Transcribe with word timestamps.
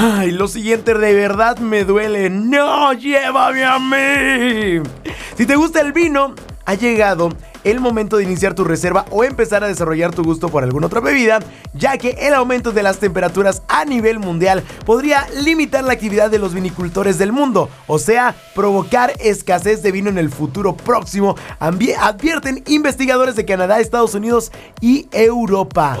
Ay, 0.00 0.30
lo 0.30 0.46
siguiente 0.46 0.94
de 0.94 1.12
verdad 1.12 1.58
me 1.58 1.82
duele. 1.82 2.30
No, 2.30 2.92
llévame 2.92 3.64
a 3.64 3.80
mí. 3.80 4.88
Si 5.36 5.44
te 5.44 5.56
gusta 5.56 5.80
el 5.80 5.92
vino, 5.92 6.36
ha 6.66 6.74
llegado 6.74 7.30
el 7.64 7.80
momento 7.80 8.16
de 8.16 8.22
iniciar 8.22 8.54
tu 8.54 8.62
reserva 8.62 9.06
o 9.10 9.24
empezar 9.24 9.64
a 9.64 9.66
desarrollar 9.66 10.14
tu 10.14 10.22
gusto 10.22 10.50
por 10.50 10.62
alguna 10.62 10.86
otra 10.86 11.00
bebida, 11.00 11.40
ya 11.74 11.98
que 11.98 12.10
el 12.10 12.34
aumento 12.34 12.70
de 12.70 12.84
las 12.84 12.98
temperaturas 12.98 13.62
a 13.66 13.84
nivel 13.84 14.20
mundial 14.20 14.62
podría 14.86 15.26
limitar 15.42 15.82
la 15.82 15.94
actividad 15.94 16.30
de 16.30 16.38
los 16.38 16.54
vinicultores 16.54 17.18
del 17.18 17.32
mundo, 17.32 17.68
o 17.88 17.98
sea, 17.98 18.36
provocar 18.54 19.14
escasez 19.18 19.82
de 19.82 19.90
vino 19.90 20.10
en 20.10 20.18
el 20.18 20.30
futuro 20.30 20.76
próximo, 20.76 21.34
advierten 21.58 22.62
investigadores 22.68 23.34
de 23.34 23.44
Canadá, 23.44 23.80
Estados 23.80 24.14
Unidos 24.14 24.52
y 24.80 25.08
Europa. 25.10 25.98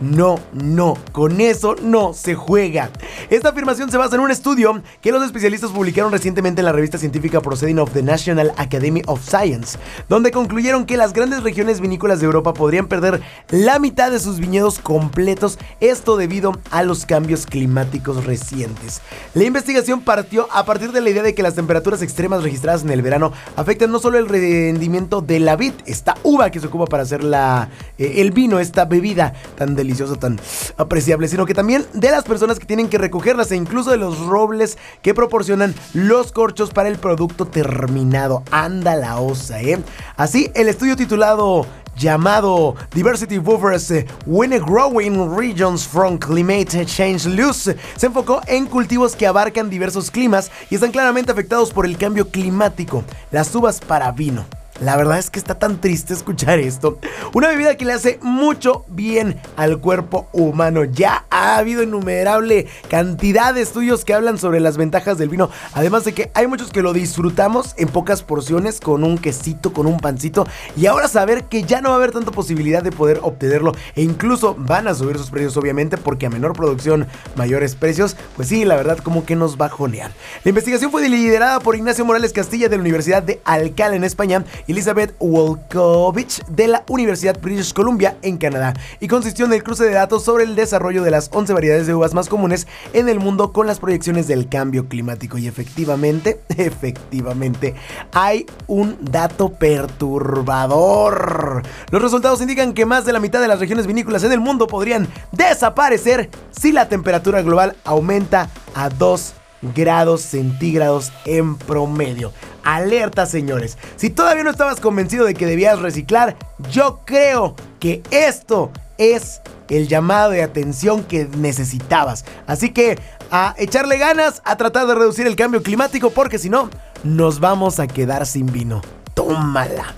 No, 0.00 0.38
no, 0.52 0.98
con 1.12 1.40
eso 1.40 1.74
no 1.82 2.12
se 2.12 2.34
juega. 2.34 2.90
Esta 3.30 3.48
afirmación 3.48 3.90
se 3.90 3.96
basa 3.96 4.16
en 4.16 4.20
un 4.20 4.30
estudio 4.30 4.82
que 5.00 5.10
los 5.10 5.24
especialistas 5.24 5.70
publicaron 5.70 6.12
recientemente 6.12 6.60
en 6.60 6.66
la 6.66 6.72
revista 6.72 6.98
científica 6.98 7.40
Proceeding 7.40 7.78
of 7.78 7.92
the 7.92 8.02
National 8.02 8.52
Academy 8.58 9.00
of 9.06 9.26
Science, 9.26 9.78
donde 10.10 10.32
concluyeron 10.32 10.84
que 10.84 10.98
las 10.98 11.14
grandes 11.14 11.42
regiones 11.42 11.80
vinícolas 11.80 12.20
de 12.20 12.26
Europa 12.26 12.52
podrían 12.52 12.88
perder 12.88 13.22
la 13.48 13.78
mitad 13.78 14.10
de 14.10 14.20
sus 14.20 14.38
viñedos 14.38 14.80
completos, 14.80 15.58
esto 15.80 16.18
debido 16.18 16.52
a 16.70 16.82
los 16.82 17.06
cambios 17.06 17.46
climáticos 17.46 18.26
recientes. 18.26 19.00
La 19.32 19.44
investigación 19.44 20.02
partió 20.02 20.46
a 20.52 20.66
partir 20.66 20.92
de 20.92 21.00
la 21.00 21.08
idea 21.08 21.22
de 21.22 21.34
que 21.34 21.42
las 21.42 21.54
temperaturas 21.54 22.02
extremas 22.02 22.42
registradas 22.42 22.82
en 22.82 22.90
el 22.90 23.00
verano 23.00 23.32
afectan 23.56 23.90
no 23.90 23.98
solo 23.98 24.18
el 24.18 24.28
rendimiento 24.28 25.22
de 25.22 25.40
la 25.40 25.56
vid, 25.56 25.72
esta 25.86 26.16
uva 26.22 26.50
que 26.50 26.60
se 26.60 26.66
ocupa 26.66 26.84
para 26.84 27.04
hacer 27.04 27.24
la, 27.24 27.70
eh, 27.96 28.16
el 28.18 28.32
vino, 28.32 28.60
esta 28.60 28.84
bebida 28.84 29.32
tan 29.56 29.74
deliciosa 29.74 29.85
delicioso, 29.86 30.16
tan 30.16 30.38
apreciable, 30.76 31.28
sino 31.28 31.46
que 31.46 31.54
también 31.54 31.86
de 31.92 32.10
las 32.10 32.24
personas 32.24 32.58
que 32.58 32.66
tienen 32.66 32.88
que 32.88 32.98
recogerlas 32.98 33.50
e 33.52 33.56
incluso 33.56 33.90
de 33.90 33.96
los 33.96 34.18
robles 34.26 34.76
que 35.02 35.14
proporcionan 35.14 35.74
los 35.94 36.32
corchos 36.32 36.70
para 36.70 36.88
el 36.88 36.98
producto 36.98 37.46
terminado. 37.46 38.42
Anda 38.50 38.96
la 38.96 39.20
osa, 39.20 39.62
¿eh? 39.62 39.78
Así, 40.16 40.50
el 40.54 40.68
estudio 40.68 40.96
titulado 40.96 41.66
llamado 41.96 42.74
Diversity 42.94 43.38
Buffers 43.38 43.90
eh, 43.90 44.06
When 44.26 44.50
Growing 44.50 45.34
Regions 45.34 45.86
from 45.86 46.18
Climate 46.18 46.84
Change 46.84 47.26
Loose 47.26 47.76
se 47.96 48.06
enfocó 48.06 48.42
en 48.46 48.66
cultivos 48.66 49.16
que 49.16 49.26
abarcan 49.26 49.70
diversos 49.70 50.10
climas 50.10 50.50
y 50.68 50.74
están 50.74 50.92
claramente 50.92 51.32
afectados 51.32 51.72
por 51.72 51.86
el 51.86 51.96
cambio 51.96 52.28
climático. 52.28 53.02
Las 53.30 53.54
uvas 53.54 53.80
para 53.80 54.12
vino 54.12 54.44
la 54.80 54.96
verdad 54.96 55.18
es 55.18 55.30
que 55.30 55.38
está 55.38 55.58
tan 55.58 55.80
triste 55.80 56.12
escuchar 56.14 56.58
esto. 56.58 56.98
Una 57.32 57.48
bebida 57.48 57.76
que 57.76 57.84
le 57.84 57.92
hace 57.92 58.18
mucho 58.22 58.84
bien 58.88 59.40
al 59.56 59.80
cuerpo 59.80 60.28
humano. 60.32 60.84
Ya 60.84 61.25
ha 61.36 61.58
habido 61.58 61.82
innumerable 61.82 62.66
cantidad 62.88 63.52
de 63.52 63.60
estudios 63.60 64.04
que 64.04 64.14
hablan 64.14 64.38
sobre 64.38 64.60
las 64.60 64.76
ventajas 64.76 65.18
del 65.18 65.28
vino. 65.28 65.50
Además 65.74 66.04
de 66.04 66.14
que 66.14 66.30
hay 66.34 66.46
muchos 66.46 66.70
que 66.70 66.82
lo 66.82 66.92
disfrutamos 66.92 67.74
en 67.76 67.88
pocas 67.88 68.22
porciones, 68.22 68.80
con 68.80 69.04
un 69.04 69.18
quesito, 69.18 69.72
con 69.72 69.86
un 69.86 69.98
pancito. 69.98 70.46
Y 70.76 70.86
ahora 70.86 71.08
saber 71.08 71.44
que 71.44 71.62
ya 71.62 71.80
no 71.80 71.90
va 71.90 71.96
a 71.96 71.98
haber 71.98 72.12
tanta 72.12 72.30
posibilidad 72.30 72.82
de 72.82 72.90
poder 72.90 73.20
obtenerlo. 73.22 73.72
E 73.94 74.02
incluso 74.02 74.54
van 74.58 74.88
a 74.88 74.94
subir 74.94 75.18
sus 75.18 75.30
precios, 75.30 75.56
obviamente, 75.56 75.96
porque 75.96 76.26
a 76.26 76.30
menor 76.30 76.54
producción, 76.54 77.06
mayores 77.34 77.74
precios. 77.74 78.16
Pues 78.36 78.48
sí, 78.48 78.64
la 78.64 78.76
verdad, 78.76 78.98
como 78.98 79.26
que 79.26 79.36
nos 79.36 79.56
bajonean. 79.56 80.12
La 80.44 80.48
investigación 80.48 80.90
fue 80.90 81.06
liderada 81.08 81.60
por 81.60 81.76
Ignacio 81.76 82.04
Morales 82.04 82.32
Castilla 82.32 82.68
de 82.68 82.76
la 82.76 82.82
Universidad 82.82 83.22
de 83.22 83.40
Alcalá 83.44 83.94
en 83.94 84.04
España 84.04 84.44
Elizabeth 84.66 85.14
Wolkovich 85.18 86.44
de 86.46 86.68
la 86.68 86.84
Universidad 86.88 87.38
British 87.40 87.72
Columbia 87.72 88.16
en 88.22 88.38
Canadá 88.38 88.74
y 89.00 89.08
consistió 89.08 89.46
en 89.46 89.52
el 89.52 89.62
cruce 89.62 89.84
de 89.84 89.92
datos 89.92 90.24
sobre 90.24 90.44
el 90.44 90.56
desarrollo 90.56 91.02
de 91.02 91.10
las 91.26 91.36
11 91.36 91.52
variedades 91.52 91.86
de 91.86 91.94
uvas 91.94 92.14
más 92.14 92.28
comunes 92.28 92.66
en 92.92 93.08
el 93.08 93.18
mundo 93.18 93.52
con 93.52 93.66
las 93.66 93.80
proyecciones 93.80 94.28
del 94.28 94.48
cambio 94.48 94.88
climático 94.88 95.38
y 95.38 95.48
efectivamente, 95.48 96.40
efectivamente 96.56 97.74
hay 98.12 98.46
un 98.66 98.96
dato 99.00 99.52
perturbador. 99.52 101.62
Los 101.90 102.02
resultados 102.02 102.40
indican 102.40 102.72
que 102.74 102.86
más 102.86 103.04
de 103.04 103.12
la 103.12 103.18
mitad 103.20 103.40
de 103.40 103.48
las 103.48 103.58
regiones 103.58 103.88
vinícolas 103.88 104.22
en 104.24 104.32
el 104.32 104.40
mundo 104.40 104.66
podrían 104.66 105.06
desaparecer 105.32 106.30
si 106.50 106.72
la 106.72 106.88
temperatura 106.88 107.42
global 107.42 107.76
aumenta 107.84 108.48
a 108.74 108.88
2 108.88 109.34
grados 109.74 110.22
centígrados 110.22 111.12
en 111.24 111.56
promedio. 111.56 112.32
Alerta, 112.62 113.26
señores. 113.26 113.76
Si 113.96 114.10
todavía 114.10 114.44
no 114.44 114.50
estabas 114.50 114.78
convencido 114.80 115.24
de 115.24 115.34
que 115.34 115.46
debías 115.46 115.80
reciclar, 115.80 116.36
yo 116.70 117.00
creo 117.04 117.56
que 117.80 118.02
esto 118.10 118.70
es 118.98 119.40
el 119.68 119.88
llamado 119.88 120.30
de 120.30 120.42
atención 120.42 121.04
que 121.04 121.28
necesitabas. 121.36 122.24
Así 122.46 122.72
que 122.72 122.98
a 123.30 123.54
echarle 123.58 123.98
ganas, 123.98 124.42
a 124.44 124.56
tratar 124.56 124.86
de 124.86 124.94
reducir 124.94 125.26
el 125.26 125.36
cambio 125.36 125.62
climático, 125.62 126.10
porque 126.10 126.38
si 126.38 126.50
no, 126.50 126.70
nos 127.04 127.40
vamos 127.40 127.80
a 127.80 127.86
quedar 127.86 128.26
sin 128.26 128.46
vino. 128.46 128.82
Tómala. 129.14 129.94